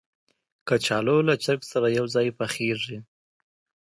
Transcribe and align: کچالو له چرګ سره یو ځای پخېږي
کچالو 0.67 1.17
له 1.27 1.33
چرګ 1.43 1.61
سره 1.71 1.87
یو 1.97 2.05
ځای 2.15 2.27
پخېږي 2.39 2.97